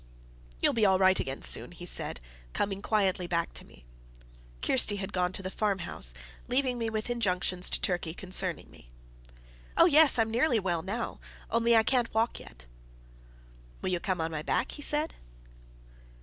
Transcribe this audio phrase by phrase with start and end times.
[0.59, 2.19] "You'll be all right again soon," he said,
[2.53, 3.85] coming quietly back to me.
[4.63, 6.15] Kirsty had gone to the farmhouse,
[6.47, 8.89] leaving me with injunctions to Turkey concerning me.
[9.77, 11.19] "Oh yes, I'm nearly well now;
[11.51, 12.65] only I can't walk yet."
[13.83, 15.13] "Will you come on my back?" he said.